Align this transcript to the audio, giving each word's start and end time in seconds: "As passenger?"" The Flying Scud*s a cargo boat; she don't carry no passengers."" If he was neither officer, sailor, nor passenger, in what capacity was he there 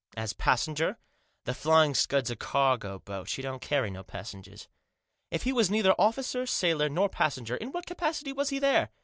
"As 0.25 0.33
passenger?"" 0.33 0.97
The 1.45 1.53
Flying 1.53 1.93
Scud*s 1.93 2.31
a 2.31 2.35
cargo 2.35 2.97
boat; 2.97 3.29
she 3.29 3.43
don't 3.43 3.61
carry 3.61 3.91
no 3.91 4.01
passengers."" 4.01 4.67
If 5.29 5.43
he 5.43 5.53
was 5.53 5.69
neither 5.69 5.93
officer, 5.99 6.47
sailor, 6.47 6.89
nor 6.89 7.07
passenger, 7.07 7.55
in 7.55 7.71
what 7.71 7.85
capacity 7.85 8.33
was 8.33 8.49
he 8.49 8.57
there 8.57 8.89